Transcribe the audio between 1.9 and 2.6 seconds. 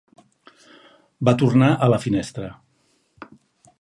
la finestra.